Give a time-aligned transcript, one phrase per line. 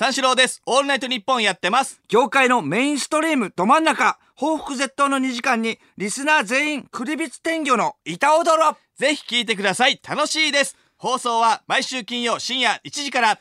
[0.00, 0.62] 三四郎です。
[0.64, 2.00] オールナイトニッポンやってます。
[2.08, 10.00] 業界のメインストリームど真ん中報復絶倒の2時間にリスナー全員クリビツ天魚の板踊ろぜひ聞いてください。
[10.02, 10.74] 楽しいです。
[10.96, 13.32] 放送は毎週金曜深夜1時から。
[13.32, 13.36] いや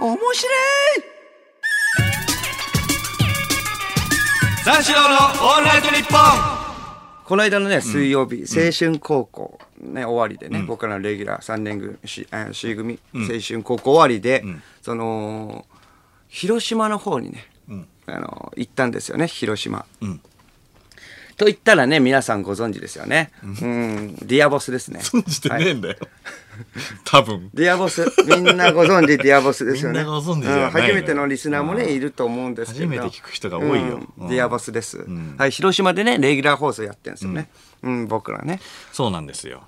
[0.00, 0.34] ー面白い
[4.64, 6.18] 三四郎のオールナイトニッポン
[7.24, 14.44] この間のね水曜日、青春高校ね終わりでね、僕らのレギュラー3年組 C, あ C 組、青春高校終わりで、
[14.82, 15.66] その
[16.28, 17.46] 広島の方にね、
[18.06, 19.86] あの行ったんですよね広島。
[21.36, 23.30] と言ったらね皆さんご存知ですよね。
[23.44, 25.00] うん、 Dear ボスですね。
[25.02, 25.96] 信じてねえんだよ。
[27.04, 27.50] 多分。
[27.54, 30.02] Dear ボス、みんなご存知 Dear ボスですよね。
[30.02, 32.86] 初めてのリスナーもね、いると思うんですけど。
[32.86, 34.00] 初めて聞く人が多いよ。
[34.18, 37.48] Dear ボスです、はい、広島でね、レギュラー放送やってるんですよね。
[37.82, 38.60] うん、僕らね。
[38.92, 39.62] そうなんですよ。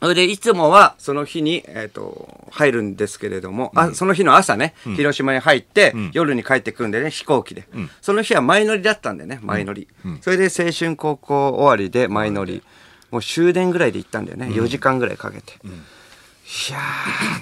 [0.00, 7.66] それで、いつもはその日に、えっ、と、入るんですけれども、あ、その日の朝ね、広島に入って、夜に帰ってくるんでね、飛行機で。
[8.02, 9.88] その日は前乗りだったんでね、前乗り。
[10.20, 12.62] それで青春高校終わりで前乗り。
[13.10, 14.48] もう終電ぐらいで行ったんだよね。
[14.48, 15.52] 4時間ぐらいかけて。
[15.52, 16.78] いや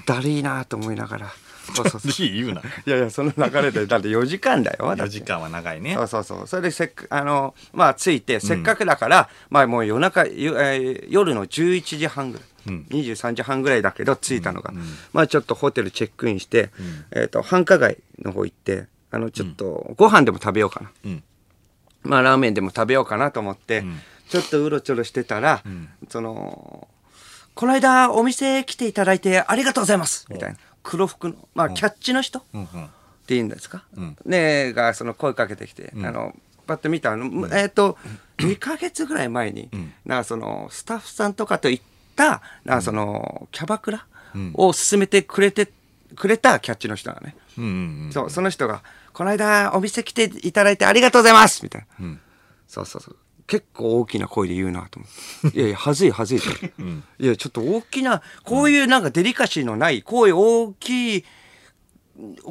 [0.05, 1.33] ー、だるいなと思いながら。
[1.75, 2.13] そうそうそう。
[2.29, 2.61] 言うな。
[2.61, 4.87] いやいや、その流れで、だって4時間だよ。
[4.97, 6.03] だ4って時間は長いねそ。
[6.03, 6.47] うそうそう。
[6.47, 12.47] それでせっか、あの、まあ、着いて、せっかくだから、まあ、もう夜中、ゆえー夜の11時半ぐらい。
[12.67, 14.73] 23時半ぐらいだけど着いたのが、
[15.13, 16.71] まあちょっとホテルチェックインして、
[17.11, 21.23] えっ、と繁華街の方行ってあのちょっとご飯でも食べようかな、うん
[22.05, 23.85] まあラーメンでも食べようかなと思って、
[24.29, 25.63] ちょっとうろちょろしてたら、
[26.09, 26.89] その
[27.55, 32.85] この間お店来ていただいてありがとうございますみたいな黒服のまあキャッチの人、うんうん。
[33.23, 33.85] っていいんですか、
[34.27, 36.35] ねがその声かけてきて、あの
[36.67, 37.97] パッと見たの、えっ、と
[38.39, 39.69] 2ヶ月ぐらい前に、
[40.05, 41.85] なんかそのスタッフさんとかと行っ
[42.17, 44.07] たなんかそのキャバクラ
[44.55, 45.71] を勧めてくれて
[46.17, 47.37] くれたキャッチの人なのね。
[48.13, 52.19] そうその人が「この間お店来ていただいてありがとうございます」みたいな、
[52.67, 55.09] そうそうそう結構大きな声で言うなと思
[55.49, 55.59] って。
[55.59, 56.49] いやいや、はずいはずいと。
[57.19, 61.25] いや、ちょっと大きな、こういうなんかデリカシーのない、こういう大きい、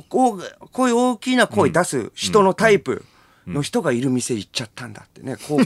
[0.09, 3.05] こうこういう大きな声出す人のタイプ
[3.47, 5.61] の人がいる店行っちゃったんだってね、 こう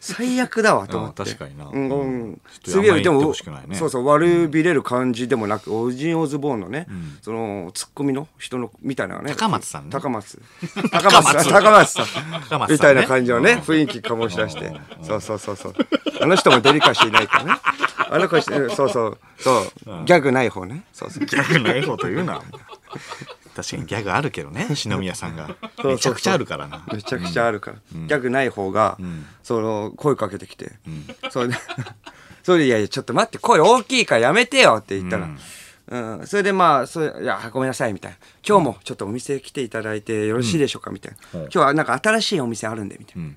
[0.00, 1.22] 最悪だわと思って。
[1.22, 1.66] あ確かにな。
[1.66, 2.40] うんうん。
[2.64, 3.34] すげえでも
[3.74, 6.86] そうそう悪びれる感じでもなく、オジンオズボーンのね、
[7.22, 9.34] そのツッコミの人のみたいなね。
[9.36, 9.90] 高松さんね。
[9.90, 10.40] 高松。
[10.90, 11.44] 高松。
[11.44, 11.90] さん高松。
[11.92, 12.06] さん
[12.48, 12.74] 高松ね。
[12.74, 14.72] みたいな感じのね雰囲気醸し出して。
[15.02, 15.74] そうそうそうそう。
[16.20, 17.60] あの人もデリカシーないからね。
[18.10, 19.18] あの子そうそう。
[19.38, 20.04] そう。
[20.04, 20.84] ギャグない方ね。
[20.92, 21.26] そうそう。
[21.26, 22.40] ギャグないこと言うな。
[23.54, 25.56] 確かにギャグあるけどね、篠宮さんが。
[25.84, 26.84] めちゃくちゃあるからな。
[26.92, 28.98] めちゃくちゃあるから、ギャグない方が、
[29.42, 30.72] その声かけてきて、
[31.30, 31.54] それで
[32.44, 35.28] それで「いやいやちょっと待って声大きいからやめてよ」って言ったら、
[35.88, 36.26] うん。
[36.26, 43.30] それでまあそれ「いやごめんなさい」みたいな「今日もちょっとお店来ていただいてよろしいでしょうか」みたいな、今日はなんか新しいお店あるんで」みたいな。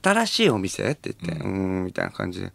[0.00, 2.52] 新しいお店って言って、うーん、みたいな感じで。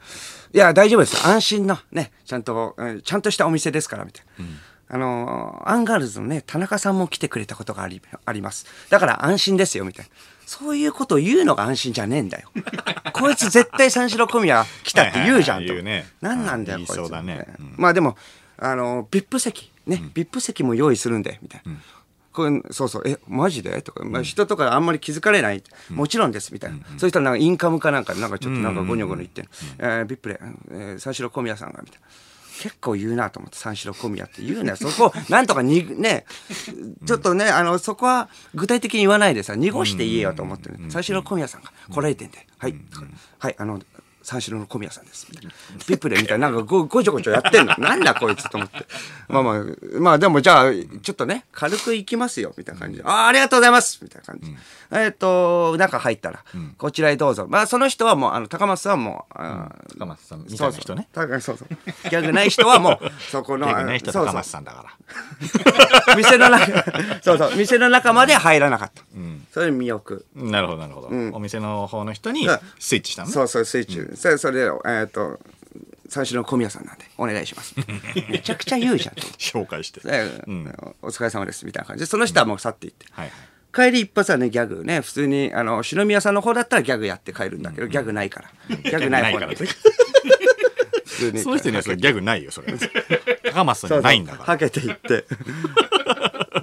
[0.53, 1.27] いや、大丈夫です。
[1.27, 4.45] 安心の、ね、ちゃんと、うんちゃんとしたお店ですから、みたいな。
[4.89, 8.65] あのーアンガールズのね、田中さんも来てくれたことがありあります。
[8.89, 10.11] だから安心ですよ、みたいな。
[10.45, 12.49] そういうことを言うのが安心じゃねえんだよ。
[13.13, 15.73] こいつ絶対三四郎小宮来たって言うじゃんと。
[15.73, 16.97] はいね何なんだよ、うんこいつ。
[16.99, 18.17] 言いそうだねうんまあでも、
[18.57, 21.73] あのー、VIP 席、ね、VIP 席も用意するんで、みたいな。
[22.31, 23.81] これそうそう、え、マジで？
[23.81, 26.77] とか、まあ、人とかあんまり気づかれない、もちろんです、みたいな。
[26.97, 32.07] そうしたらなんかインカムかなんかで、なんかちょっとなんかゴニョゴニョ言ってんの、えー、ビップで、えー、三四郎小宮さんが、みたいな。
[32.59, 34.77] 結構言うなと思って、三四郎小宮って言うなよ。
[34.77, 36.25] そこ、なんとかに、ね、
[37.05, 40.77] ちょっとね、あの、そこは具体的に言わないでさ、濁して言えよと思ってる。
[40.89, 42.75] 三四郎小宮さんが来られてんで、はい、
[43.39, 43.79] はい、あの、
[44.27, 45.25] 三四郎の小宮さんです。
[45.31, 45.51] みたいな
[45.87, 47.73] ビップでみたいな、なんかごごちょごちょやってんの。
[47.77, 48.85] なんだこいつと思って。
[49.29, 49.63] まあまあ、
[50.01, 50.71] まあでもじゃあ、
[51.01, 53.03] ちょっとね、軽く行きますよ、みたいな感じで。
[53.05, 54.53] ああ、ありがとうございますみたいな感じ。
[54.91, 56.43] えっと、中入ったら、
[56.77, 57.47] こちらへどうぞ。
[57.47, 61.07] まあその人はもう、あの、高松さんはもう、あー高松さんみたいな人ね。
[61.15, 62.09] そうそうそうそう。
[62.09, 64.83] ギャグない人はもう、 そこの、ギャグない人は高そうそう松さんだか
[66.07, 66.15] ら。
[66.17, 66.65] 店の中、
[67.21, 69.03] そうそう、店の中まで入らなかった。
[69.53, 70.45] それで見送る。
[70.49, 74.16] なるほどなるほど、お店の方の人にうんスイッチしたのねそうそう、スイッチ。
[74.17, 75.39] それそれで、えっ、と、
[76.09, 77.75] 最初の小宮さんなんで、お願いします。
[78.29, 79.15] めちゃくちゃ言うじゃん。
[79.37, 80.41] 紹介して、え
[81.01, 83.05] お疲れ様です、みたいな感じで、その人はもう去っていって。
[83.11, 83.35] はいはい
[83.73, 88.75] 帰り一発はね、ギャグね、普通に、あの、篠宮さんの方だったらギャグやって帰るんだけど、ギャグないから。
[88.75, 89.47] ギャグないから。
[89.49, 89.55] 普
[91.05, 91.39] 通に。
[91.39, 92.73] その人にはそれギャグないよそれ
[93.51, 95.25] 高松さんじゃないんだからはけていって。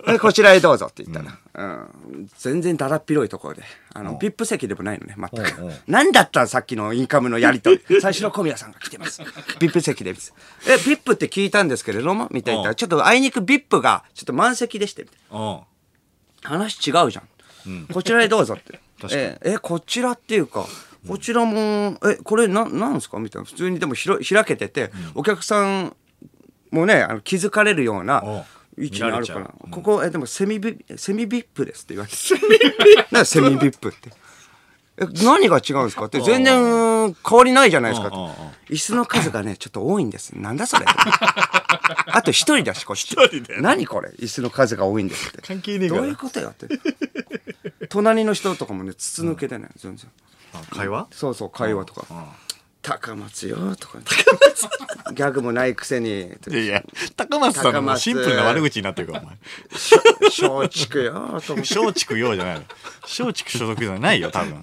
[0.06, 1.64] で こちらへどうぞって言ったら、う
[2.22, 3.62] ん全然だらっ広いところで、
[3.92, 5.72] あの、ビップ席でもないのね、全く。
[5.86, 7.80] 何だったらさっきのインカムのやりとり。
[8.00, 9.22] 最初の小宮さんが来てます。
[9.58, 10.10] ビップ席で。
[10.10, 10.14] え、
[10.78, 15.60] ビップって聞いたんですけれども、みたいなちょっとあいにくビップがちょっと満席でして、みたいなうん
[16.42, 17.22] 話違うじゃ
[17.68, 17.86] ん。
[17.92, 18.80] こちらへどうぞって。
[19.12, 20.66] え、え、こちらっていうか、
[21.08, 23.18] こちらも、え、これな、なんですか？
[23.18, 23.46] みたいな。
[23.46, 25.94] 普通にでもひろ開けてて、お客さん
[26.70, 28.44] もね、あの気づかれるような
[28.76, 32.16] 位置にあるからう、ここ、え、でもセミビ、セミビップですって言われて。
[32.16, 33.24] セミビップ？
[33.24, 34.10] セミビップって。
[34.96, 38.08] え、何が違うんですかって、全然変わりないじゃないですか
[38.68, 40.30] 椅子の数がね、ちょっと多いんです。
[40.32, 40.86] なんだそれ。
[42.06, 43.04] あと一人だし、こっち。
[43.04, 44.10] 一人で何これ？
[44.18, 45.42] 椅子の数が多いんですって。
[45.42, 46.68] 関係ねえどういうことよって。
[47.88, 50.10] 隣の人とかもね、筒抜けでね、全然。
[50.52, 51.08] あ会話？
[51.10, 52.06] そうそう、会話とか。
[52.84, 53.98] うん高松よとか、
[55.14, 56.82] ギャグもないくせに、いやいや
[57.16, 59.36] 高松さんのシンプルな悪口になってるからお前。
[59.72, 61.60] 松竹よとか。
[61.60, 62.64] 松竹ようじゃないの。
[63.02, 64.62] 松竹所属じゃないよ多分。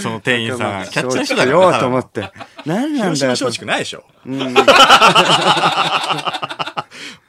[0.00, 2.32] その店員さんキャッチャーの人だよねと思って。
[2.64, 4.04] 何なんだよ松竹ないでしょ。
[4.24, 4.30] 大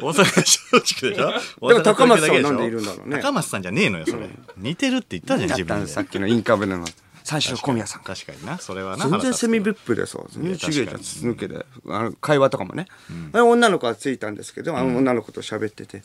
[0.10, 1.34] 阪松竹でしょ。
[1.68, 3.20] でも高松さんなんでいるんだろうね。
[3.22, 4.30] 高松さんじゃねえのよそれ。
[4.58, 5.84] 似てるって言ったじゃん自分で。
[5.84, 6.86] んさっきのインカムでの
[7.32, 8.04] 最初の小宮さん。
[8.04, 8.58] 確かにな。
[8.58, 11.66] それはな全然セミビブップでさ全然違うじゃ筒抜けで。
[11.88, 12.88] あの会話とかもね、
[13.32, 16.02] あ女の子がついたんですけどあの女の子と喋ってて、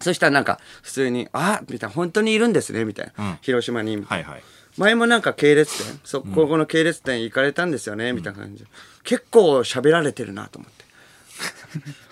[0.00, 3.38] そしたらなんか普通に「あみたいな「本当にいるんですね」みたいな、うん。
[3.40, 3.96] 広島に。
[3.96, 4.44] みたいなはいはい。
[4.76, 8.70] 前もなんか系列店そここの系列店行かれたんですよねみたいな感じで。
[9.04, 10.84] 結構喋られてるなと思って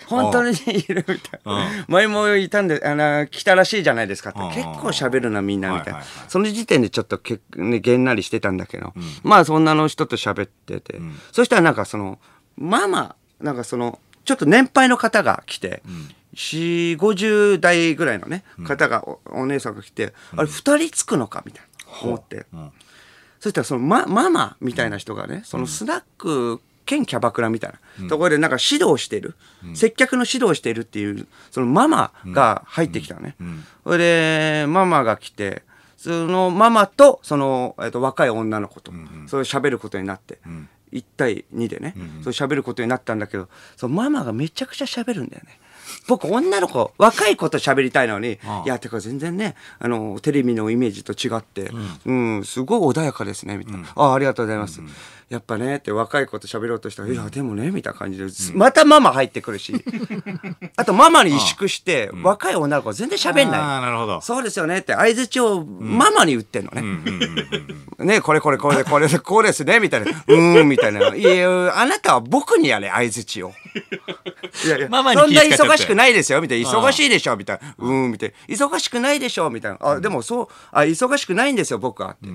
[0.06, 1.68] 本当にいるみたいな。
[1.88, 4.40] 前もいたんであの来たらしいじゃないですかって。
[4.40, 4.48] うん。
[4.50, 6.02] 結構喋るなみんなみたいな。
[6.28, 11.00] その時点でちょっとけ、ね、げんなりしてたんだけど、まあそんなの人と喋ってて、
[11.32, 12.18] そしたらなんかその
[12.56, 15.82] ママなんかそのちょっと年配の方が来て、
[16.34, 21.64] 4 5 0代ぐらいのね方がおお姉さんが来て、あれ2人つくのかみたい
[22.02, 22.72] な思って、ん。
[23.40, 28.08] そしたらそのマママみたいな人がね、そのスナック兼キャバクラみたいな。
[28.08, 29.34] ところでなんか指導してる、
[29.74, 33.36] 接客の指導してるっていうそのママが入ってきたのね。
[33.84, 35.62] それでママが来て
[35.96, 38.92] そのママとその、えっと、若い女の子と、
[39.26, 40.38] それ喋ることになって、
[40.92, 45.58] 1対2でね、それ喋ることになったんだけどそのママがめちゃくちゃ喋るんだよね。
[46.08, 51.70] 僕女の子若い子と喋りたいのに、いやてか全然ねあのテレビのイメージと違って、
[52.06, 52.44] うん。
[52.44, 54.80] すごい穏やかですねみたいな、ああありがとうございます、
[55.28, 59.74] やっぱねって若い子と喋ろうとしたら、いやでもねみたいな感じで、またママ入ってくるし。
[60.76, 63.60] あとママに萎縮して、若い女の子は全然喋んない。
[63.60, 64.20] ああなるほど。
[64.20, 66.82] そうですよねって相づちをママに言ってんのね。
[67.98, 70.10] ねこれこれこれこれこうですねみたいな。
[70.10, 71.14] うーんみたいな。
[71.14, 73.52] いやあなたは僕にやれ相づちを。
[74.64, 76.40] いやいや ママにそんな忙しくないですよ。
[76.40, 76.70] みたいな。
[76.70, 77.36] 忙しいでしょ。
[77.36, 77.74] みたいな。
[77.78, 78.54] うーんみたいな。
[78.54, 79.50] 忙しくないでしょ。
[79.50, 79.78] みたいな。
[79.80, 82.10] あでもそうあ忙しくないんですよ僕は。
[82.10, 82.28] って。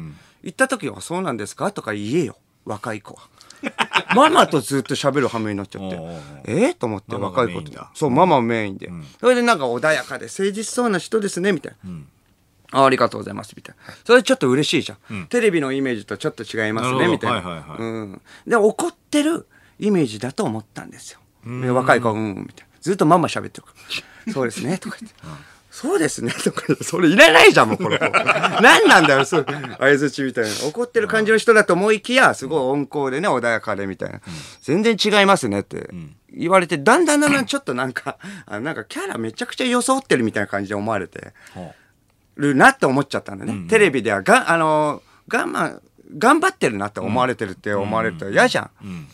[0.44, 1.72] 言った時はそうなんですか？
[1.72, 2.38] とか言えよ。
[2.66, 3.22] 若い子は。
[4.16, 5.96] ママとずっと喋る羽目になっちゃって。
[6.46, 7.72] えー、と思って若い子と。
[7.94, 8.90] そうママメインで、
[9.20, 11.92] それでなんか穏やかで誠実そうな人ですねみたいな、
[12.72, 13.94] あありがとうございますみたいな。
[14.04, 17.80] それちょっと嬉しいじゃん、テレビのイメージとちょっと違いますねみたいな、はいはいはい。
[17.80, 19.48] うん、で怒ってる
[19.80, 21.20] イメージだと思ったんですよ。
[21.20, 22.76] で若い子はうんみたいな。
[22.82, 23.74] ずっとママ喋ってるか
[24.28, 24.34] ら。
[24.34, 25.18] そうですねとか言って、
[25.72, 26.84] そうですねとか言って。
[26.84, 27.98] それいらないじゃんもうこれ
[28.62, 30.50] 何なんだよそう相づちみたいな。
[30.68, 34.22] 怒ってる感じの人だと思いきやすごい温厚でね穏やかでみたいな、
[34.62, 35.90] 全然違いますねって。
[36.34, 41.34] 言われてだんだんだんだんちょっとなんかあなんかキャラめちゃくちゃ装ってるみたいな感じで思われて。
[41.54, 41.74] ほ
[42.38, 45.80] るなって思っちゃったんだね、テレビではがあの我慢
[46.18, 48.70] 頑張ってるなって思われてるって思われると嫌じゃん。
[48.84, 49.08] うん、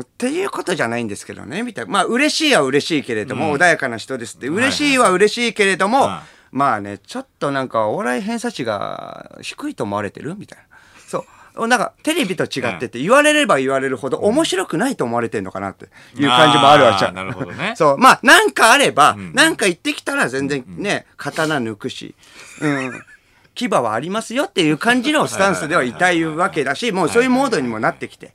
[0.00, 1.90] っていうことじゃないんですけどねみたいな。
[1.90, 4.36] まあ嬉しいは嬉しいけれども、穏やかな人です。
[4.36, 10.36] って嬉しいは嬉しいけれども、はいまあねちょっとなんかお笑い偏差値が低いと思われてる？
[10.36, 10.64] みたいな。
[11.06, 11.24] そ
[11.56, 11.68] う。
[11.68, 17.74] なんかテレビと違ってて言われれば言われるほど面白くないと思われてんのかなっていう感じもあるわけじゃんなるほどね。
[17.76, 17.98] そう。
[17.98, 22.14] まあなんかあれば、なんか言ってきたら全然ね刀抜くし
[22.62, 23.02] うん。
[23.54, 28.32] 牙はありますよっていう感じのスタンスではいたいわけだしもうそういうモードにもなってきて。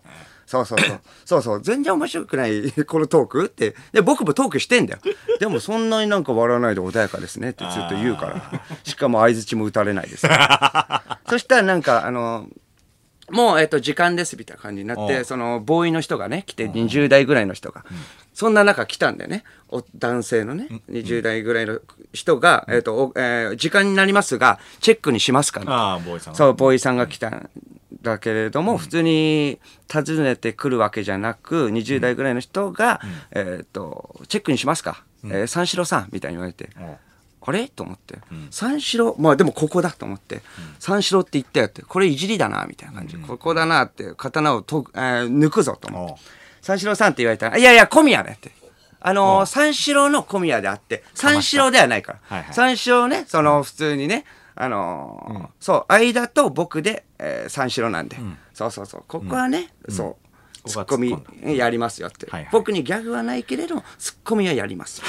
[0.52, 1.00] そうそうそう。
[1.24, 1.62] そうそう。
[1.62, 3.74] 全然面白くない、このトークって。
[3.94, 5.00] で、僕もトークしてんだよ。
[5.40, 8.62] でもそんなになんか笑わないで穏やかですねってずっと言うから。
[8.84, 10.28] しかも相づちも打たれないです。
[11.30, 12.50] そしたらなんか、あの、
[13.30, 17.86] もう、えっと、時間ですみたいな感じになって、その、ボーイの人がね、来て、20代ぐらいの人が。
[18.34, 19.46] そんな中来たんだよね。
[19.70, 21.80] お男性のね、20代ぐらいの
[22.12, 27.50] 人が、えっと、おえー時間になりますが、チェックにしますかああボーイさんがそう、ボーイさんが来たん
[28.02, 29.60] だけれども、普通に
[29.92, 33.00] 訪ねてくるわけじゃなく、20代ぐらいの人が、
[33.32, 35.04] えっと、チェックにしますか？
[35.26, 36.70] えー三四郎さん」みたいに言われて、ん。
[37.44, 37.68] あれ？
[37.68, 39.16] と思って、三四郎？
[39.20, 40.42] まあでもここだと思って、
[40.80, 46.16] 三四郎って言ったよってこれいじりだなみたいな感じ、ここだなって刀をと、えー抜くぞと思って。
[46.62, 48.52] 三四郎さんって言われたら「いやいや小宮ね」って。
[49.04, 52.54] あのー三四郎の小宮であって三四郎ではないから、はいはい。
[52.54, 54.26] 三四郎ねその普通にね
[54.64, 58.18] あのーそう間と僕で、えー三四郎なんで、
[58.54, 59.04] そうそうそう。
[59.08, 60.18] ここはね、そうこ
[60.74, 62.50] こはツッコミやりますよって、はいはい。
[62.52, 65.02] 僕にギャグはないけれどもツッコミはやります。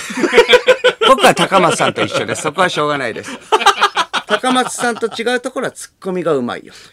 [1.07, 2.43] 僕は高松さんと一緒です。
[2.43, 3.31] そこはしょうがないです
[4.41, 6.73] 高松さんと違うところはツッコミがうまいよ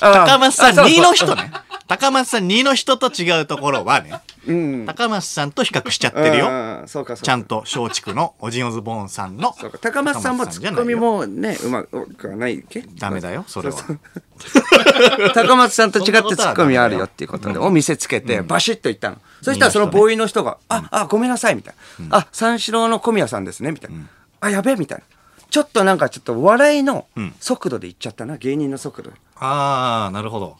[0.00, 1.52] 高松さんあそうそう2の人ね。
[1.86, 6.48] 高松さん2の人と違うところはね、高松さんと比較しちゃってるよ。
[6.48, 9.54] うんそうかそうかちゃんと松竹のオジンオズボーンさんの。
[9.80, 12.84] 高松さんもツッコミもねうまくはないっけ？
[12.98, 13.76] ダメだよ、それは。
[15.34, 19.18] 高松さんと違ってツッコミあるよっていうことで、を見せつけて、バシッと言ったの。
[19.42, 21.74] そしたらそのボーイの人が、あ、あ、ごめんなさい、みたい
[22.08, 22.18] な。
[22.18, 23.98] あ、三四郎の小宮さんですね、みたいな。
[24.40, 25.04] あ、やべえ、みたいな。
[25.50, 27.06] ちょっとなんかちょっと笑いの
[27.40, 29.16] 速度で言っちゃったな、芸人の速度で。
[29.36, 30.56] ああ、なるほど。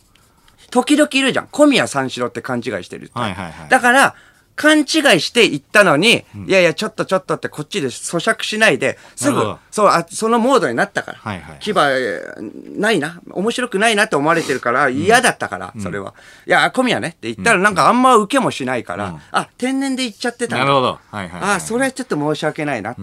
[0.71, 1.49] 時々いるじゃん。
[1.49, 3.19] 小宮三四郎って勘違いしてるって。
[3.19, 4.14] はいはいはいだから、
[4.57, 4.87] 勘違い
[5.21, 11.19] して言ったのに、いやいや、ちょっとちょっとってこっちで咀嚼しないで、すぐそう、あそのモードになったから。
[11.19, 16.15] はいはい牙、えーないな、面白くないなって思われてるから、嫌だったから、それは。
[16.47, 20.99] いや、小宮ねって言ったら、なんかあんま受けもしないから、あ、天然で言っちゃってたなるほど。
[21.11, 21.57] はいはいはい。
[21.57, 23.03] あそれはちょっと申し訳ないなって、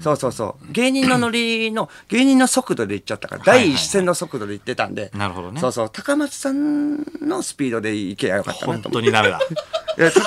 [0.00, 0.72] そうそうそう。
[0.72, 5.60] 芸人のノリの 芸人の速度で言っちゃったからはいはい第一線の速度で言ってたんで、なるほどね。
[5.60, 5.90] そうそう。
[5.90, 9.06] 高松さんのスピードでいけばよかったな本と思って。
[9.06, 9.40] 当にダメだ。
[9.98, 10.20] いや高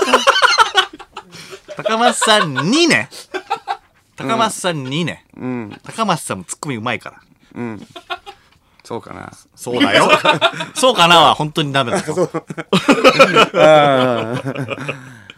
[1.76, 3.10] 高松さん2ね。
[4.16, 5.26] 高松さん2ね。
[5.84, 7.22] 高松さんもツッコミうまいから。
[8.84, 10.10] そうかなそうだよ。
[10.76, 12.04] そうかなは本当にダメだよ。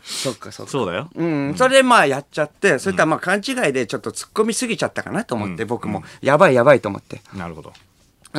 [0.04, 1.10] そっかそっかそうだよ。
[1.16, 7.74] うん、それでまあやっちゃってそれとはまあ勘違いでちょっと突っ込みすぎちゃったかなと思って、僕もやばいやばいと思ってなるほど。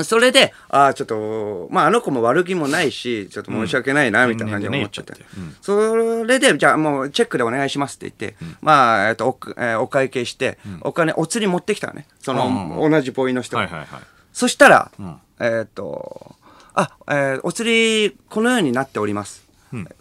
[0.04, 5.14] それで、ああ、ちょっと、まあ、あの子も悪気もないし、ちょっと申し訳ないな、みたいな感じで思っちゃって。
[5.62, 12.06] それで、じゃあもうチェックでお願いしますって言って、まあ、えっと、お,、えーお会計して、お金、お釣り持ってきたのね。
[12.20, 13.62] その、同じボーイの人が。
[13.64, 13.88] はいはいはい。
[14.32, 16.36] そしたら、んえっと、
[16.74, 19.42] あ、えーお釣り、このようになっております。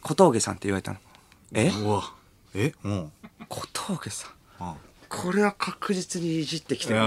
[0.02, 0.98] 小峠さんって言われたの。
[1.54, 1.72] え？
[2.54, 2.74] え？
[2.84, 3.12] うん。
[3.50, 4.28] 小峠さ
[4.60, 4.76] ん。
[5.18, 7.00] あこれは確実にいじってきてる。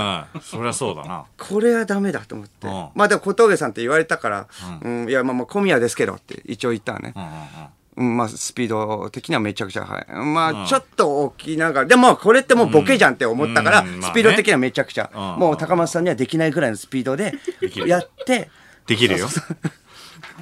[0.43, 1.25] そりゃそうだな。
[1.39, 2.67] これはダメだと思って。
[2.67, 4.49] うんまあでも小峠さんって言われたから、
[4.83, 7.19] うん、いやまあまあ小宮ですけどって一応言ったわねう。
[7.19, 7.41] んうんうん。
[7.97, 10.07] うん、まあスピード的にはめちゃくちゃ速い。
[10.27, 17.35] まあちょっと起きながら、でもこれってもうボケじゃんって思ったから、スピード的にはめちゃくちゃ、うんもう高松さんにはできないぐらいのスピードで
[17.87, 18.49] やって、
[18.87, 19.29] できるよ。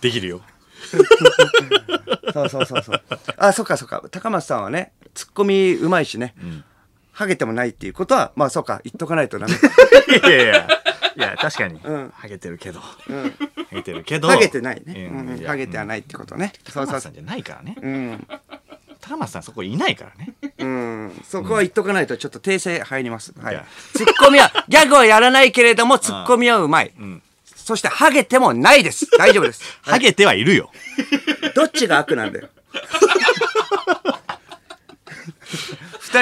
[0.00, 0.40] できるよ。
[2.32, 3.02] そうそうそうそう。
[3.36, 4.02] あ、そっかそっか。
[4.10, 6.34] 高松さんはね、ツッコミうまいしね、
[7.18, 9.52] ハゲてもないっていうことは、まあそうか、言っとかないとダメ。
[9.52, 10.68] いやいや。
[11.16, 11.74] いや、確かに。
[11.74, 12.78] んハゲてるけど。
[12.78, 12.94] ハ
[13.72, 14.28] ゲてるけど。
[14.28, 15.10] ハゲてないね。
[15.44, 16.52] ハゲてはないってことね。
[16.68, 17.76] そうそうそうさじゃないからね。
[17.82, 18.28] うん。
[19.00, 20.32] 高松さんそこいないからね。
[20.58, 23.34] うん、そこは言っとかないとちょっと訂正入ります。
[23.36, 23.66] はいや。
[23.94, 26.92] ツッコミは、ギャグはやらないけれども、ツッコミはうまい。
[27.44, 29.08] そして、ハゲてもないです。
[29.18, 29.60] 大丈夫です。
[29.82, 30.70] ハゲてはいるよ。
[31.56, 32.48] どっちが悪なんだよ。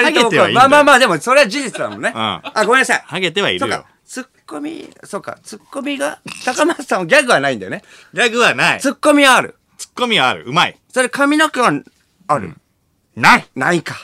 [0.01, 2.09] 二ハ人ともまあまあまあ、でもそれは事実だもんね。
[2.09, 3.03] んあ、ごめんなさい。
[3.05, 3.85] ハゲてはいるよ。
[4.05, 7.83] ツッコミ、そうか、ツッコミが、高松さんはギャグはないんだよね。
[8.13, 8.79] ギャグはない。
[8.79, 9.55] ツッコミはある。
[9.77, 10.45] ツッコミはある。
[10.45, 10.79] うまい。
[10.93, 11.71] それ髪の毛は
[12.27, 12.55] ある。
[13.15, 13.47] ない。
[13.55, 13.95] ないか。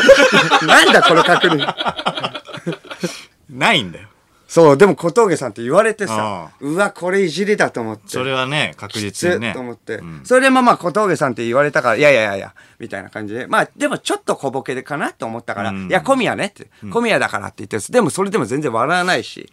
[0.66, 1.74] なんだこの確認。
[3.50, 4.08] ないんだよ。
[4.48, 8.02] そう、でも小峠さんって言われてさあ、うわ、これいじりだと思って。
[8.08, 9.50] それはね、確き実にね。
[9.52, 13.46] つと思って、それでまあまあ小峠さんって言われたからいやいやいやいやみたいな感じで。
[13.46, 15.88] まあでもちょっと小ボケでかなと思ったから、うん。
[15.88, 19.50] いや小宮ねって、小宮だからって言ってでもそれでも全然笑わないし。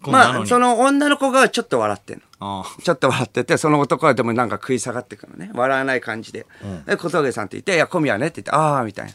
[0.00, 2.64] まあその女の子がちょっと笑ってんの。
[2.82, 5.50] ちょっと笑っててその男はでもなんか食い下がってくるのね。
[5.54, 6.46] 笑わない感じで,、
[6.86, 9.12] で小峠さんって言って「いや小宮ね」って言って「ああ」みたいな。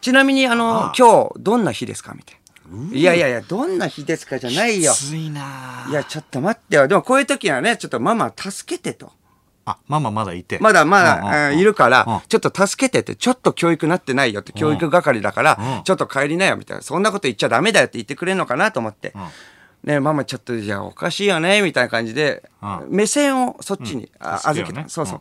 [0.00, 2.12] ちなみにあの今日どんな日ですか？
[2.14, 2.40] みたいな
[2.92, 4.92] 「いやいやいやどんな日ですか」じゃないよ。
[4.92, 5.86] きついな。
[5.88, 6.88] いやちょっと待ってよ。
[6.88, 9.12] でもこういう時はねちょっとママ助けてと。
[9.64, 10.58] あ、ママまだいて。
[10.60, 12.20] まだまだ、いるから、うん。
[12.28, 15.84] ちょっと助けてって、ちょっと教育なってないよって、教育係だから、うん。
[15.84, 19.88] ちょっと帰りなよみたいな、そんなこと言っちゃダメだよって言ってくれるのかなと思って、ん。
[19.88, 22.86] ねママちょっと、じゃあおかしいよね、みたいな感じで、うん。
[22.88, 24.88] 目線をそっちに、預けた。
[24.88, 25.20] そうそう。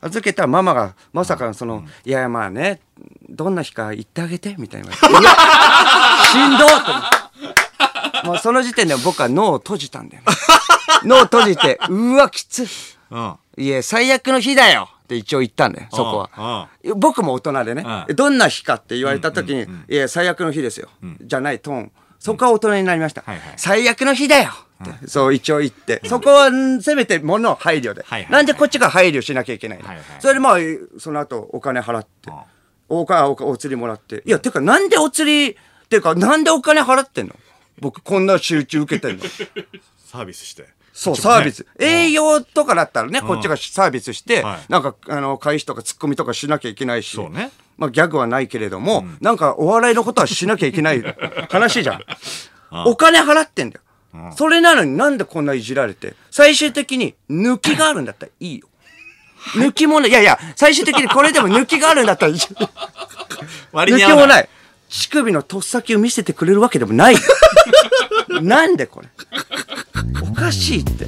[0.00, 2.80] 預けたらママが、まさかのその、いやまあね、
[3.28, 4.92] どんな日か言ってあげて、みたいな。
[4.94, 8.24] しんどっ。
[8.24, 10.28] もうその時点で僕は脳を閉じたんだよね。
[11.04, 12.68] 脳を閉じて、うわ、きつい。
[13.10, 13.34] うん。
[13.56, 16.30] いや、最悪の日だよって一応言ったんだよ、そこは。
[16.32, 16.68] は。
[16.96, 20.88] 僕も大人でね、うんどんな日かって言われた時に、いや、最悪の日ですよ。
[21.20, 21.92] じゃないトーン。
[22.18, 23.22] そこは大人になりました。
[23.22, 23.54] はいはい。
[23.56, 24.50] 最悪の日だよ。
[24.84, 30.04] って、そう一応言って、そこはんせめてもの配慮で、なんでこっちが配慮しなきゃいけないの、はいはい。
[30.20, 30.58] それでまあ、
[30.98, 32.36] その後お金払って、うん。
[33.00, 35.56] お金おお釣りもらって、いや、てかなんでお釣り、
[35.88, 37.34] てかなんでお金払ってんの？
[37.80, 39.24] 僕こんな集中受けてんの？
[40.06, 40.68] サービスして。
[40.92, 41.66] そう、サービス。
[41.78, 44.58] 営業とかだったらね、こっちがサービスして、はい。
[44.68, 51.02] なんか、あの、開始とかツッコミとかしなきゃいけないし、そうねまあ、ギャグはないけれども、なんか、お笑いのことはしなきゃいけない
[51.50, 52.02] 話じゃん。
[52.86, 54.32] お金払ってんだよ。
[54.36, 58.66] それなのになんでこんないじられて、最終的に抜きがあるんだったらいいよ。
[59.54, 60.10] 抜きもない。
[60.10, 62.38] いやいや、最終的にこれでも抜きがあるんだったらいい。
[63.72, 64.48] 抜きもない。
[64.88, 67.16] 乳首のとっさきを見せてくれるわけでもない。
[68.42, 69.08] なんでこれ？
[70.22, 71.06] おかしいって。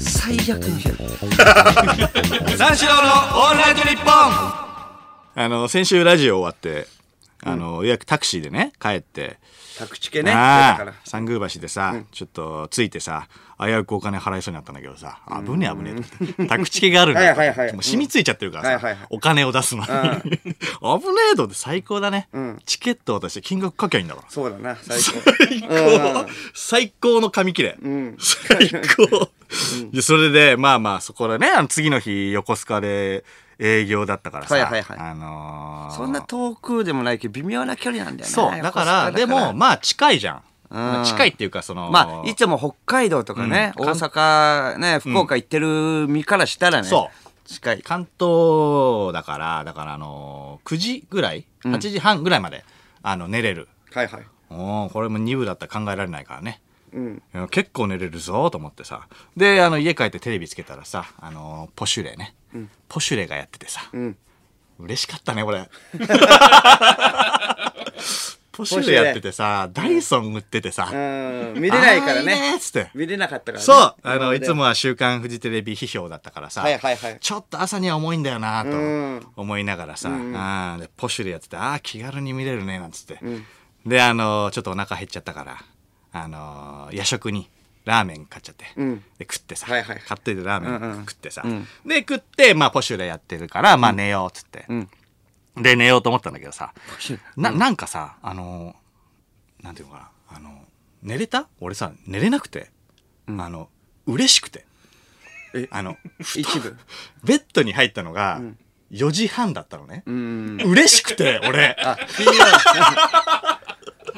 [0.00, 0.94] 最悪の日だ。
[2.56, 3.00] 三四郎の
[3.42, 4.71] オールナイトニッポン
[5.34, 6.86] あの、先週ラジオ終わって、
[7.42, 9.38] あの、ようやくタクシーでね、帰って、
[9.78, 10.30] 宅地系ね。
[10.32, 10.94] ああだから。
[11.04, 13.26] 三宮橋でさ、ちょっと着いてさ
[13.58, 16.46] 危うくお金払いそうになったんだけどさ危ねえ危ねえと思って。
[16.46, 19.06] 宅地系があるんだはいもう染みついちゃってるからさ、はいはいはい。
[19.10, 20.52] お金を出すのに、危ね
[21.32, 22.28] えと思って最高だね、
[22.66, 24.26] チケット渡して金額書きゃいいんだから。
[24.30, 25.02] そうだな、最高。
[25.48, 27.78] 最高、最高の紙切れ、
[28.18, 28.70] 最
[29.08, 29.30] 高、
[29.90, 33.24] でそれでまあまあそこでね次の日横須賀で
[33.64, 34.98] 営業だったからさ、はいはいはい。
[34.98, 38.32] あのーそんな遠くでもないけど、微妙な距離なんだよね。
[38.34, 40.34] そうだからでもまあ近いじゃ
[40.70, 41.04] ん、うん。
[41.04, 47.48] 近いっていうかそのまあ、いつも北海道とかね、うん大阪ね、福岡行ってる身からしたらね、そう。
[47.48, 47.82] 近い。
[47.82, 52.64] 関東だからだからあのー9時ぐらい8時半ぐらいまで、
[53.02, 53.68] あの寝れる。
[53.92, 54.22] はいはい。
[54.50, 56.60] おーこれも2部だったら考えられないからね。
[56.94, 57.22] うん。
[57.34, 59.06] いや結構寝れるぞと思ってさ。
[59.36, 62.34] であの家帰ってテレビつけたらさあのーポシュレね、
[62.88, 64.16] ポシュレがやっててさ、ん。
[64.78, 65.68] 嬉しかったね俺
[68.52, 71.54] ポシュレやっててさダイソン売っててさ、うん。
[71.56, 72.52] 見れないからね。
[72.52, 72.90] ねっつって。
[72.94, 73.64] 見れなかったからね。
[73.64, 74.46] そうあのいで。
[74.46, 77.18] つもは「週刊フジテレビ」批評だったからさ、はいはいはい。
[77.18, 79.26] ちょっと朝には重いんだよなとうん。
[79.36, 83.18] 思いながらさ、あーでポシュレやっててああ気軽に見れるねなんつって、
[83.86, 85.56] であのちょっとお腹減っちゃったから
[86.12, 87.48] あの夜食に
[87.84, 88.96] ラーメン買っちゃって、ん。
[89.18, 90.00] で食ってさ、はいはい。
[90.06, 90.98] 買っといてラーメうんうん。
[90.98, 91.66] ン食ってさ、ん。
[91.86, 94.88] で食ってまあポシュレやってるからまあ寝ようっつって、ん。
[95.56, 96.72] で寝ようと思ったんだけどさ。
[97.36, 98.74] ななんかさあの
[99.62, 99.98] なんていうのか
[100.30, 100.36] な。
[100.36, 100.64] あの
[101.02, 101.48] 寝れた？
[101.60, 102.70] 俺さ寝れなくて、
[103.28, 103.68] あの
[104.06, 104.64] 嬉しくて。
[105.54, 105.68] え？
[105.70, 105.96] あの
[106.36, 106.76] 一部？
[107.24, 108.40] ベッドに入ったのが
[108.92, 110.60] 4時半だったのね、うん。
[110.64, 111.76] 嬉しくて俺。
[111.80, 111.98] あ、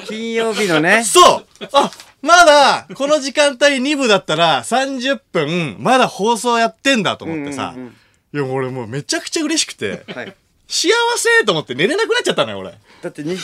[0.05, 0.67] 金曜日。
[0.67, 1.03] のね。
[1.05, 7.95] そうあまだこの時間帯2部だったら30分まだ放送やってんだと思ってさ、うんうん
[8.33, 10.35] いや俺もうめちゃくちゃ嬉しくてはい。
[10.67, 13.37] 幸せと思って寝れなくなっちゃったのよ俺だって200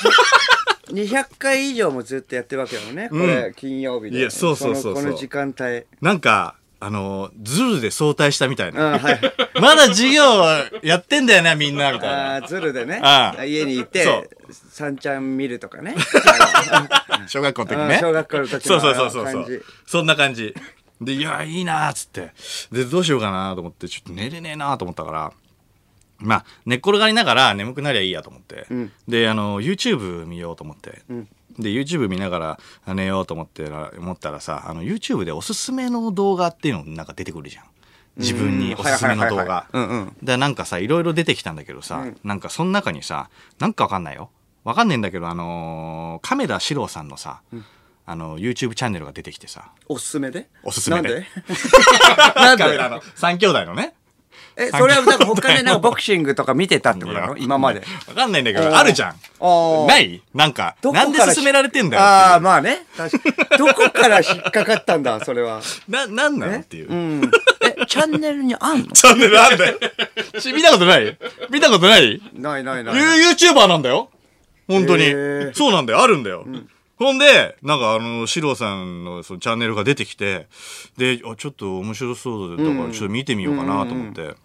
[0.89, 3.07] 200 回以上もずっとやってるわけだもんね。
[3.09, 4.19] これ、金曜日で。
[4.19, 5.85] いやそうそうそうこのこの時間帯。
[6.01, 9.21] なんかあのズルで早退したみたいうん、な、はい。
[9.61, 10.23] まだ授業
[10.81, 13.35] やってんだよなみんなみたいなああ、ズルでねあ。
[13.37, 14.29] あ家にいそうて、
[14.71, 15.95] 三ちゃん見るとかね。
[17.27, 17.95] 小学校の時ね。
[17.95, 20.55] うん小学校の時のそうそうそうそうそんな感じ。
[21.01, 22.31] でいやいいなーっつって。
[22.71, 25.33] でどうしようかなと思ってちょっと寝れねえなーと思ったから。
[26.19, 28.91] まあ寝っ転がりながら眠くなりゃいいやと思って、ん。
[29.09, 31.27] であの YouTube 見ようと思って、ん。
[31.59, 37.65] で YouTube 見ながらあ寝ようと思ってら思ったらさあの YouTube でおすすめの動画っていうのなんか出てくるじゃん。
[38.17, 39.65] 自分におすすめの動画。
[39.73, 40.17] うんうん。
[40.23, 43.29] でなんかさいろいろ出てきたんだけどさ、なんかその中にさ
[43.59, 44.29] なんかわかんないよ
[44.63, 47.41] わかんないんだけどあのー亀田史郎さんのさ、
[48.05, 49.71] あの YouTube チャンネルが出てきてさ。
[49.87, 50.49] おすすめで？
[50.63, 51.09] おすすめで？
[51.09, 51.25] なんで？
[52.35, 52.63] なんで？
[52.63, 53.01] 亀田の。
[53.01, 53.93] 3兄弟のね。
[54.57, 57.13] え、それはなんか他でなんかボクシングとか見てたってこと？
[57.13, 57.81] なの今まで。
[58.07, 59.15] わかんないんだけどあるじゃん。
[59.87, 60.21] ない？
[60.33, 62.85] なんかなんで勧められてんだよああ、まあね。
[62.97, 65.61] 確かどこから引っかかったんだ、それは。
[65.87, 67.31] ななんなのっていう、うん。
[67.63, 68.87] え、チャンネルにあんの？
[68.93, 69.79] チャンネルあんだよ。
[70.39, 71.17] し見たことない？
[71.49, 72.95] 見たことないないないない。
[72.95, 74.09] ユー YouTuber なんだよ
[74.71, 75.05] 本当に、
[75.53, 76.01] そうなんだよ。
[76.01, 76.45] あるんだよ、
[76.97, 80.47] ほんでなんかあのシロさんのそのチャンネルが出てきて
[80.97, 84.35] であちょっと面白そうだからちょっと見てみようかなと思って、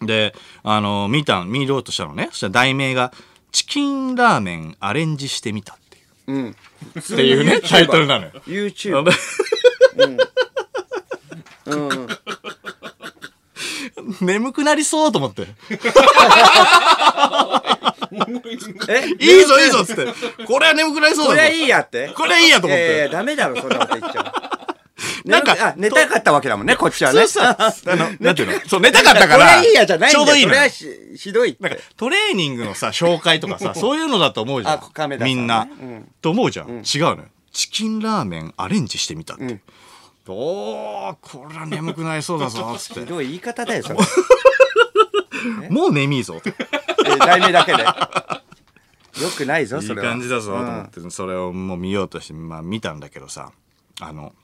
[0.00, 2.28] であの見た見ようとしたのね。
[2.30, 3.12] そしたら題名が
[3.52, 6.32] 「チキンラーメンアレンジしてみた」っていう。
[6.32, 6.56] うん。
[6.98, 8.32] っていうねタイトルなのよ。
[8.46, 9.10] YouTube。
[9.96, 10.16] うん。
[14.20, 15.42] 眠くなりそうと思って
[18.88, 20.06] え、いいぞいいぞっつって
[20.46, 24.32] これは眠くなりそうだぞこれはいいやってこれはいいやと思っていやいや、ダメだろ、そんなこと言っちゃ
[25.26, 27.20] なんかあ寝たかったわけだもんね、こっちはね。
[27.22, 28.60] 普通さ、あの、なんていうの？
[28.66, 30.24] そう、寝たかったかこら、れいいやじゃないんだよ。
[30.24, 30.88] ちょうどいいのれはし
[31.18, 31.62] ひどいって。
[31.62, 35.28] なんかトレーニングのさ、紹介とかさ、 そういうのだと思うじゃあ亀田さん。
[35.28, 36.08] みんなうん。
[36.22, 36.68] と思うじゃん。
[36.68, 37.24] 違うのよ。
[37.52, 39.60] チキンラーメンアレンジしてみたって。
[40.32, 43.00] おー、これは眠くなりそうだぞ、 つって。
[43.00, 43.98] ひどい言い方だよ、それ。
[45.70, 46.40] もう眠いぞ。
[46.44, 47.82] え題名だけで。
[47.82, 50.08] よくないぞ、いいそれは。
[50.10, 53.52] 感じだぞ、とうん思って、それをもう見ようとして、まあ見たんだけどさ、
[54.00, 54.34] あの、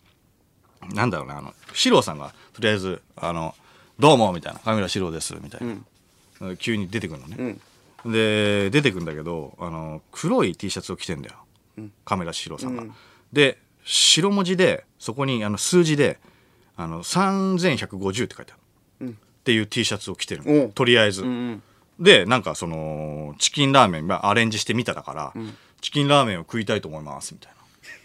[0.94, 3.54] なんだろうね、あの、四郎さんが、とりあえず、あの、
[3.98, 5.60] どうも、みたいな、カメラ四郎です、みたい
[6.40, 6.56] な。
[6.56, 7.56] 急に出てくるのね。
[8.04, 11.36] で、出てくるんだけど、あの、黒い T シャツを着てんだよ。
[12.04, 12.84] カメラ四郎さんが。
[13.32, 16.18] で、白文字で、そこにあの数字で、
[16.76, 18.56] あの、3150って書いてあ
[19.04, 19.10] る。
[19.10, 21.24] っていう T シャツを着てるとりあえず。
[21.24, 21.62] ん
[21.98, 25.32] で、なんかその、チキンラーメン、まあアレンジしてみただから、
[25.80, 27.52] チキンラーメンを食いたいと思います、みたい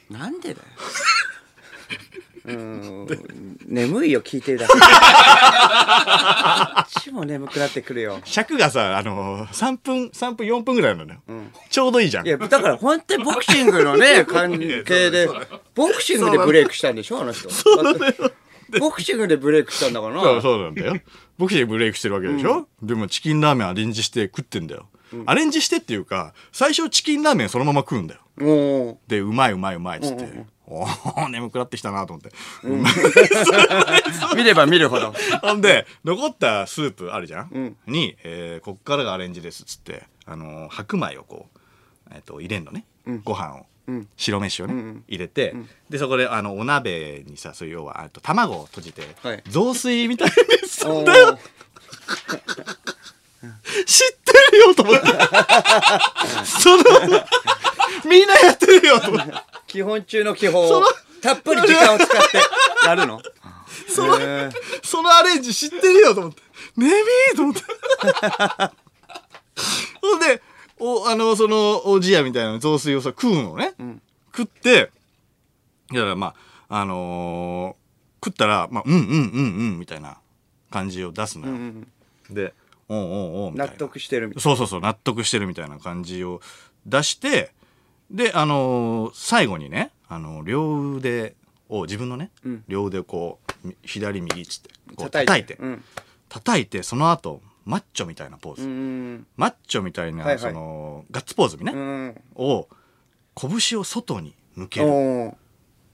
[0.09, 0.19] な。
[0.19, 0.67] なんでだよ。
[2.47, 4.73] うーん眠いよ、聞いてるだけ。
[4.73, 4.79] こ
[6.81, 8.19] っちも眠くなってくるよ。
[8.23, 11.19] 尺がさ、あのー、3分、3分、4分ぐらいなのよ。
[11.69, 12.27] ちょうどいいじゃん。
[12.27, 15.27] いや、だから本当にボクシングのね、 関係で、
[15.75, 17.49] ボクシングでブレイクしたんでしょ、あの人。
[18.79, 20.41] ボクシングでブレイクしたんだからな。
[20.41, 20.95] そうなんだよ。
[21.37, 24.87] ボクシングブレイクしてるわけでしょ、でもチキンラーメンアレンジして食ってんだよ。
[25.25, 28.21] アレンジしてっていうか、最初チキンラーメンそのまま食うんだよ。
[29.07, 30.45] で、うまいうまいうまいっつって。
[30.69, 32.31] おー、眠くなってきたなと思って。
[34.35, 35.13] 見れば見るほど。
[35.41, 41.59] ほんで、残ったスープあるじゃん、に、えーこっからがアレンジですっつって、あのー白米をこう、
[42.13, 42.85] えっ、と、入れんのね。
[43.23, 43.65] ご飯を。
[44.17, 45.55] 白飯をね、入れて、
[45.89, 50.27] で、そこで、あの、お鍋にさ、そういう要は、あと卵を閉じて、はい雑炊みたい
[50.61, 51.39] にすんおだよ。
[53.43, 55.07] ー知ってるよと思って。
[56.45, 56.83] その、
[58.05, 59.33] みんなやってるよと思って。
[59.67, 60.83] 基本中の基本を
[61.21, 62.39] たっぷり時間を使って
[62.85, 63.21] やるの？
[63.89, 64.51] その、へー
[64.83, 66.41] そのアレンジ知ってるよと思って。
[66.77, 67.61] ねみーと思って。
[70.01, 70.41] ほんで、
[70.79, 73.73] お、あの、その、おじやみたいな雑炊をさ、食うのね。
[74.35, 74.91] 食って、
[75.91, 76.33] だからま
[76.69, 77.87] あ、あのー
[78.25, 79.15] 食ったら、まあ、うんうんうんう
[79.75, 80.17] んみたいな
[80.71, 81.53] 感じを出すのよ。
[81.53, 82.53] で、おんおん
[82.89, 83.77] おんみたい納な。
[83.77, 86.41] 得してるみたいそうそうそう納得してるみたいな感じを
[86.85, 87.51] 出して
[88.09, 91.35] であのー最後にねあの両腕
[91.69, 92.31] を自分のね、
[92.69, 95.25] 両腕をこうみ左右っつってこう叩いて。
[95.25, 95.57] 叩いて。
[95.61, 95.83] うん。
[96.29, 100.39] 叩いてその後マッチョみたいなポーズ、うんマッチョみたいな、はいはい。
[100.39, 102.69] そのガッツポーズね、うんを
[103.35, 104.87] 拳を外に向ける。
[104.87, 105.35] おー。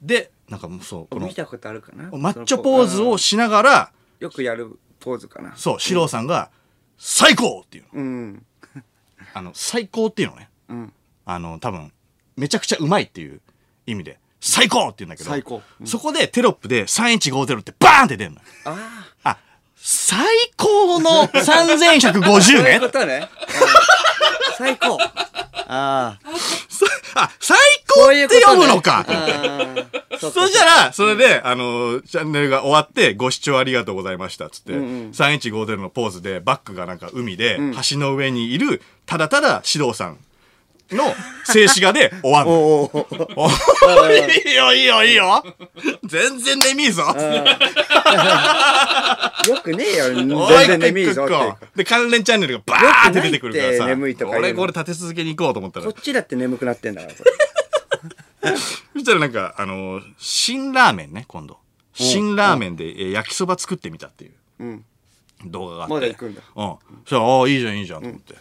[0.03, 2.11] でなんかもうそうこの見たことあるかな？
[2.11, 5.55] マッチョポーズをしながらよくやるポーズかな。
[5.55, 6.51] そう四郎さんが
[7.05, 7.89] 「最高!」っていうの。
[7.93, 8.45] うん。
[9.33, 10.49] あの最高っていうのね。
[10.69, 10.93] うん。
[11.25, 11.91] あの多分
[12.37, 13.41] めちゃくちゃうまいっていう
[13.85, 15.61] 意味で最高って言うんだけど最高。
[15.81, 15.87] うん。
[15.87, 18.41] そこでテロップで3150ってバーンって出るのよ。
[18.65, 19.37] ああ
[19.75, 20.17] 最
[20.55, 23.15] 高の3150あそういうねことね。
[23.15, 23.19] う
[23.99, 24.02] ん
[24.57, 24.97] 最高。
[25.67, 26.19] ああ
[27.15, 27.57] あ最
[27.87, 29.05] 高って読むのか。
[30.19, 37.59] そしたら、それで、あの、チャンネルが終わって、ご視聴ありがとうございました、つって、3150のポーズで、バックがなんか海で、
[37.89, 40.17] 橋の上にいる、ただただ、指導さん
[40.91, 41.13] の
[41.45, 42.51] 静止画で終わんの。
[42.53, 44.17] おーおーおーおい
[44.51, 45.43] いよ、いいよ、いいよ。
[46.03, 47.03] 全然眠いぞ。
[47.03, 47.13] よ
[49.61, 50.29] くねえよ全
[50.67, 51.27] 然眠いぞ
[51.75, 57.31] で、関連チャンネルがバーって出てくるからさ、よくないって眠いとか言うの俺これ立て続けに行こうと思ったらこ、っちだって眠くなってんだからこれ
[58.93, 61.57] そしたらなんか、あのー新ラーメンね、今度。
[61.93, 64.85] 新ラーメンで、えー焼きそば作ってみたっていううん
[65.45, 65.93] 動画があって。
[65.95, 66.65] まだ行くんだうん。
[66.65, 68.33] そしたら、ああ、いいじゃん、いいじゃん、と思って。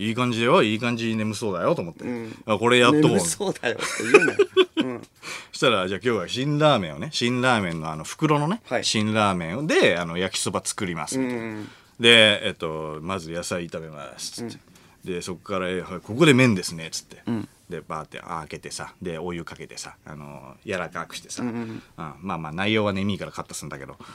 [0.00, 2.04] いい感じだよ、いい感じに眠そうだよ、と思って。
[2.46, 3.10] あこれやっとこう。
[3.10, 4.38] 眠そそうだよって言うなよ。
[4.76, 5.02] うん。
[5.52, 8.84] したら、じゃあ今日は新ラーメンをね、新ラーメンのあの袋のね、はい。
[8.84, 11.42] 新ラーメンで、あの、焼きそば作ります、みたいな。
[11.42, 11.68] うん。
[12.00, 14.58] で、えっと、まず野菜炒めます、つって。
[15.04, 15.68] で、そこから、
[16.00, 17.22] ここで麺ですね、つって。
[17.68, 21.82] で、バーって開けてさ、で、お湯かけてさ、あの、柔らかくしてさ、うん
[22.20, 23.98] まあまあ内容は眠いからカットするんだけど。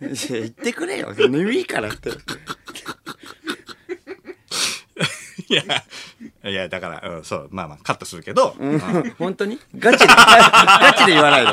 [0.00, 1.14] 言ってくれよ。
[1.14, 2.10] 眠いからって
[5.50, 5.62] いや、
[6.48, 8.78] いや、だから、うん、そう、まあまあカットするけど、うん。
[9.18, 9.58] 本当に？
[9.76, 10.06] ガチで？
[10.14, 11.52] ガチで言わないで、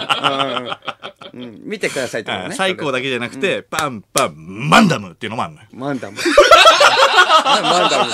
[1.34, 1.44] うん。
[1.44, 5.68] うん、見てくださいってことね最高だけじゃなくて、パンパンマンダムっていうのもあるのよ。
[5.74, 6.18] マンダム。
[7.44, 8.12] マンダム。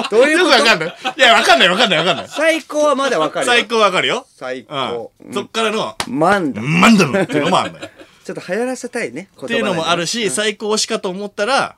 [0.00, 0.50] ってどういうこと？
[0.50, 0.94] よくわかんない。
[1.18, 2.28] いや、わかんないわかんないわかんない。
[2.28, 3.52] 最高はまだわかるよ。
[3.52, 4.26] 最高わかるよ。
[4.36, 5.12] 最高。
[5.22, 5.34] うん。
[5.34, 6.68] そっからの、マンダム。
[6.68, 7.88] マンダムっていうのもあるのよ。
[8.24, 11.76] ちょっと流行らせたいねっていうのもあるし、最高しかと思ったら、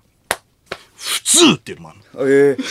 [0.96, 2.30] 普通っていうのもあるの。
[2.30, 2.62] ええ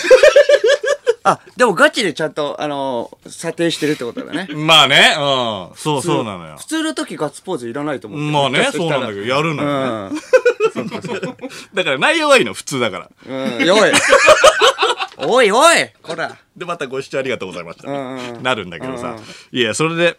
[1.29, 4.47] あ、でもガチでちゃんと、あのー査定してるってことだね。
[4.55, 5.75] まあね、うん。
[5.75, 6.65] そうそうなのよ普。
[6.65, 8.31] 通の時ガッツポーズいらないと思って。
[8.31, 10.19] まあね、そうなんだけど、やるのよね。
[10.75, 10.87] うん。
[11.73, 13.09] だから内容はいいの、普通だから。
[13.27, 13.33] う
[13.65, 13.91] ん、おい。
[15.19, 16.37] おいおいこら。
[16.55, 17.89] で、またご視聴ありがとうございました。
[17.89, 19.15] んうんなるんだけどさ。
[19.51, 20.17] いや、それで、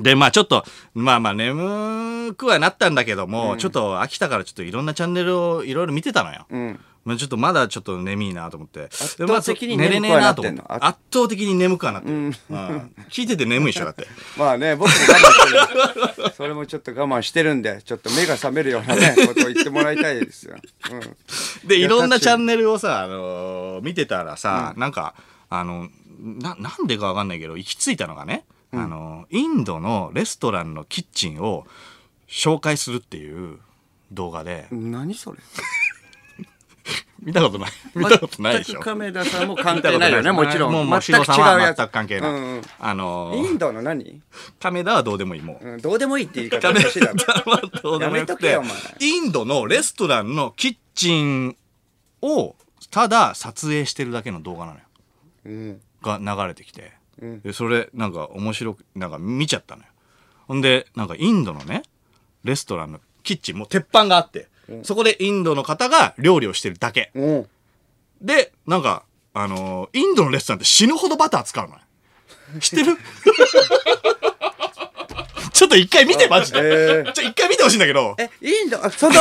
[0.00, 6.46] で、まあちょっと、まあまあ眠くはなったんだけども、ちょっと飽きたからちょっといろんなチャンネルをいろいろ見てたのよ。
[6.50, 6.80] うん。
[7.04, 8.84] まあちょっとまだちょっと眠いなと思って。
[8.90, 10.86] 圧倒的に寝れねえなと思って眠くはなってんの？
[10.86, 12.14] 圧倒的に眠くはなってる。
[12.14, 12.30] うん
[13.08, 14.06] 聞いてて眠いでしょ、だって。
[14.36, 16.30] まあね、僕も我慢してる。
[16.36, 20.56] それもちょっと我慢してるんで、ちょっと目が覚めるようなね、 ことを言ってもらいたいですよ。
[20.92, 21.68] うん。
[21.68, 25.14] で、いろんなチャンネルをさ、あのー見てたらさ、なんか、
[25.48, 25.88] あの、
[26.20, 31.66] な、なんでかわかんないけど、行き着いたのがね、あの、インドのレストランのキッチンを
[32.28, 33.58] 紹介するっていう
[34.12, 35.38] 動画で、何それ？
[37.20, 37.70] 見たことない。
[37.94, 38.80] 見たことないでしょ。
[38.80, 40.72] 亀田さんも関係ないよね、もちろん。
[40.72, 41.76] もう、全く違うやつ。
[41.78, 42.30] 全く関係ない。
[42.30, 44.22] うんうんあのイー、ンドの何、
[44.60, 45.68] 亀田はどうでもいい、もう。
[45.68, 47.68] うん、どうでもいいって言い方亀おかしいだろ。
[47.82, 48.58] どうでもよくて
[49.00, 51.56] インドのレストランのキッチン
[52.22, 52.54] を
[52.90, 54.84] ただ撮影してるだけの動画なのよ。
[55.46, 55.80] うん。
[56.02, 56.88] が流れてきて、うん
[57.20, 59.88] でそれなんか面白くなんか見ちゃったのよ。
[60.46, 61.82] ほんでなんかインドのね
[62.44, 64.48] レストランのキッチンもう鉄板があって、
[64.82, 67.10] そこでインドの方が料理をしてるだけ。
[67.14, 67.46] うん。
[68.22, 69.04] でなんか
[69.34, 71.80] あのーインドのレストランって死ぬほどバター使うのよ。
[72.60, 72.96] 知ってる？
[75.52, 77.12] ちょっと一回見てマジで、えー。
[77.12, 78.14] ちょ一回見てほしいんだけど。
[78.18, 79.14] え、インド、あその、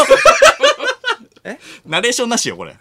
[1.85, 2.75] ナレーションなしよこれ。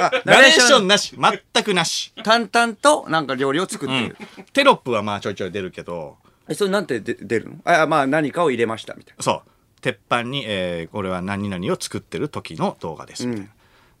[0.00, 0.88] あナレーション。
[0.88, 1.16] なし。
[1.54, 4.16] 全くなし、淡々となんか料理を作ってる。
[4.52, 6.16] テロップはまあちょいちょい出るけど。
[6.48, 7.56] え、それなんてで出るの？
[7.64, 9.50] あ、まあ何かを入れましたみたいそう。
[9.80, 13.26] 鉄板に、えーこれは何々を作ってる時の動画です。
[13.26, 13.48] みたいな、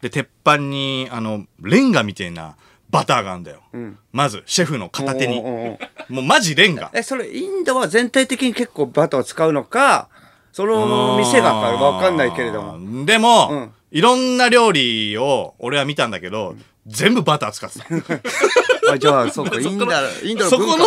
[0.02, 2.56] で鉄板にあのレンガみたいな
[2.90, 3.62] バターがあるんだよ、
[4.12, 5.40] まずシェフの片手に。
[5.40, 6.82] もうマジレンガ。
[6.82, 6.90] な。
[6.94, 10.08] え、それインドは全体的に結構バターを使うのか、
[10.52, 12.78] その店がかわかんないけれども。
[12.78, 16.54] もでも、うんいろんな料理を俺は見たんだけど、
[16.86, 17.84] 全部バター使ってた。
[18.92, 19.86] あじゃあ、そうか、 インド、
[20.22, 20.86] インドのそこの。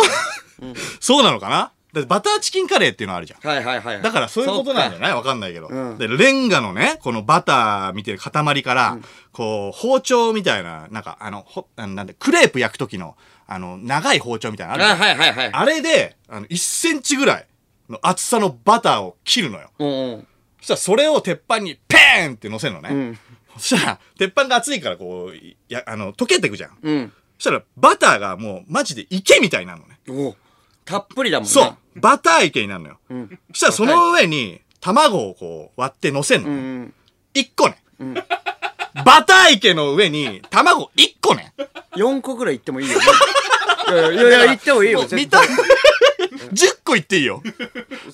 [1.00, 1.72] そうなのかな？
[1.92, 3.40] だバターチキンカレーっていうのあるじゃん。
[3.48, 4.00] はいはいはい。
[4.02, 5.12] だからそういうことなんじゃない？
[5.14, 5.98] わかんないけど、うん。
[5.98, 8.98] で、レンガのね、このバター見てる塊から、
[9.32, 13.16] こう、包丁みたいな、なんか、あの、ほなんで、クレープ焼く時の、
[13.48, 15.08] あの、長い包丁みたいなのあるじゃん。
[15.08, 15.50] はいはいはいはい。
[15.52, 17.46] あれで、あの、1センチぐらい
[17.88, 19.70] の厚さのバターを切るのよ。
[19.80, 20.26] うんうん。
[20.60, 22.90] そしたらそれを鉄板にペーンって乗せるのね。
[22.90, 23.18] ん
[23.56, 26.78] そしたら、鉄板が熱いからこう、いや、あの、溶けてくじゃん。
[26.82, 27.12] うん。
[27.38, 29.98] そしたら、バターがもうマジで池みたいになるのね。
[30.08, 30.36] お
[30.84, 31.50] たっぷりだもんね。
[31.50, 32.00] そう。
[32.00, 32.98] バター池になるのよ。
[33.12, 36.48] んそしたらその上に卵をこう割って乗せんの。
[36.48, 36.94] うん。
[37.34, 37.82] 1個ね。
[39.04, 41.52] バター池の上に卵1個ね。
[41.96, 43.04] 4個ぐらい行ってもいいよね。
[43.88, 45.00] いやいやいや、行ってもいいよ。
[45.12, 45.70] 見た絶対
[46.52, 47.42] 10個いっていいよ。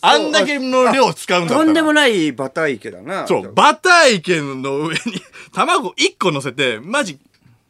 [0.08, 1.58] あんだけの量使うんだっ。
[1.58, 3.26] とんでもないバター池だな。
[3.26, 5.00] そう、バター池の上に
[5.52, 7.18] 卵1個乗せて、マジ、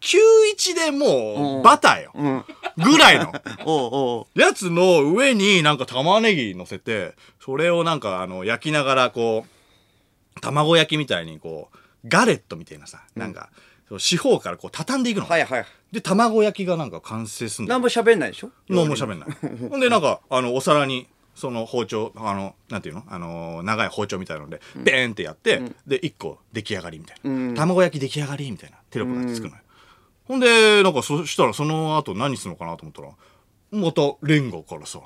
[0.01, 2.13] 91でもうバターよ。
[2.15, 2.45] うん。
[2.79, 3.33] ぐらいの。
[3.65, 4.41] おうおう。
[4.41, 9.45] やつの上になんか玉ねぎ乗せて、それをなんかあの焼きながらこ
[10.37, 13.49] う、卵焼きみたいにこう、ガレットみたいなさ、なんか、
[13.89, 15.27] そう四方からこう畳んでいくの。
[15.27, 15.67] はいはい。
[15.93, 18.51] で、卵焼きがなんか完成すんだよなんも喋んないでしょ？
[18.69, 19.29] 何も喋んない。
[19.71, 23.05] ほんで、なんか、あの、お皿に、その包丁、あの、なんていうの？
[23.09, 27.31] あの、長い包丁みたいなので、ベーンってやって、で、一個出来上がりみたいな。
[27.31, 29.63] うん卵焼き出来上がりみたいなテロップがつくのよ。
[30.25, 33.11] ほんで、なんか、そしたらその後何するのかなと思ったら、
[33.71, 35.01] またレンガからさ、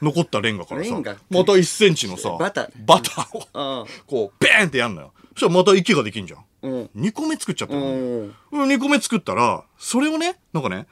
[0.00, 1.02] 残ったレンガからさ、ま
[1.44, 5.12] た1センチのさ、バターを、うんこう、ベーンってやんのよ。
[5.32, 6.44] そしたらまた池ができんじゃん。
[6.62, 6.90] うん。
[6.96, 7.90] 2個目作っちゃったうの、ん。
[7.90, 10.86] うん2個目作ったら、それをね、なんかね、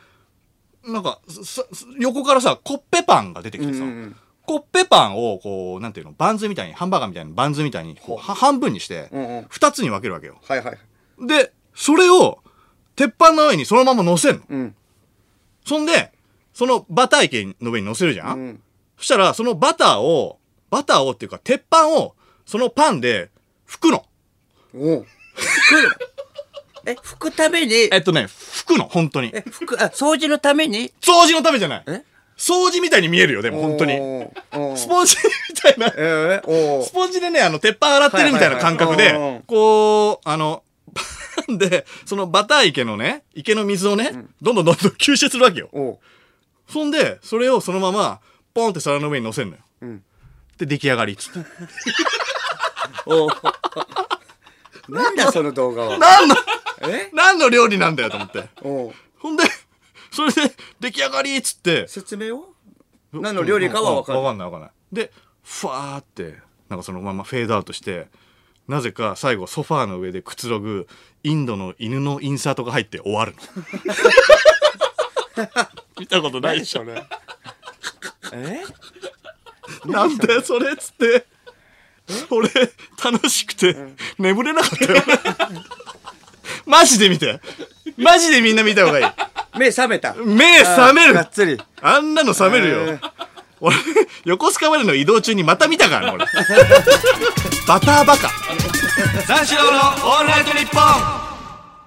[0.87, 1.62] なんか、さ
[1.98, 10.38] 横からさ、コッペパンが出てきてさ、うんうんコッペパンを、こう、なんていうの、バンズみたいに、ハンバーガーみたいなバンズみたいに、こうは半分にしてうんうん、二つに分けるわけよ。
[10.42, 10.79] はいはい。
[11.26, 12.38] で、それを、
[12.96, 14.42] 鉄板の上にそのまま乗せんの。
[14.48, 14.74] うん。
[15.64, 16.12] そんで、
[16.53, 18.62] そのバター池の上に乗せるじゃん、うん。
[18.98, 23.31] そしたら、そのバターを、バターをっていうか、鉄板を、そのパンで
[23.68, 24.05] 拭くの。
[24.74, 24.81] おう。
[24.81, 25.90] 拭くの？
[26.90, 29.31] え、拭くために、えっとね、拭くの、本当に。
[29.35, 30.92] え、拭く、あ、掃除のために？
[31.00, 31.85] 掃除のためじゃない。
[31.87, 32.03] え？
[32.40, 33.98] 掃除みたいに見えるよ、でも本当に。
[34.74, 35.14] スポンジ
[35.50, 35.90] みたいな。
[35.90, 40.62] スポンジでね、あの、鉄板洗ってるみたいな感覚で、こう、あの、
[40.94, 41.03] パ
[41.53, 45.98] ンで、そのバター池のね、池の水をね、どんどんどんどん吸収するわけよ。
[46.66, 48.20] そんで、それをそのまま、
[48.55, 49.62] ポンって皿の上に乗せんのよ。
[49.87, 50.03] ん
[50.57, 51.40] で、出来上がりっつって。
[54.88, 55.98] なんだその動画は。
[55.98, 56.35] 何の、
[56.88, 57.11] え？
[57.12, 58.48] 何の料理なんだよと思って。
[59.18, 59.44] ほんで、
[60.28, 61.88] そそれで出来上がりっつって。
[61.88, 62.54] 説明を？
[63.12, 64.70] 何の料理かは分かる分かんない分かんない。
[64.92, 68.09] でふわーってなんかそのままフェードアウトして
[68.68, 70.87] なぜか最後ソファーの上でくつろぐ
[71.24, 73.35] インドの犬のインサートが入って終わる。
[73.35, 73.40] の
[75.98, 76.85] 見たことないでしょ？
[78.33, 78.62] え？
[79.87, 81.26] なんだよそれっつって。
[82.30, 82.48] 俺
[83.02, 83.76] 楽しくて
[84.18, 85.02] 眠れなかったよ。
[86.66, 87.40] マジで見て
[88.00, 89.58] マジでみんな見た方がいい。
[89.58, 90.14] 目覚めた。
[90.14, 91.14] 目覚める。
[91.14, 91.60] がっつり。
[91.82, 92.98] あんなの冷めるよ。
[93.60, 93.76] 俺、
[94.24, 96.26] 横須賀までの移動中にまた見たからね、俺。
[97.68, 98.30] バターバカ。
[99.26, 101.30] 三四郎のオールナイトニッポン。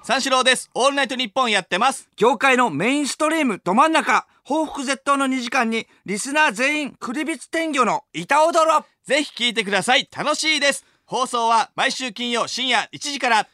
[0.04, 0.70] 三四郎です。
[0.74, 2.08] オールナイトニッポンやってます。
[2.16, 4.26] 業界のメインストリームど真ん中。
[4.44, 8.84] 報復絶倒の2時間にリスナー全員クリビツ天魚の板踊ろ。
[9.04, 10.08] ぜひ聞いてください。
[10.14, 10.84] 楽しいです。
[11.06, 13.48] 放送は毎週金曜深夜1時から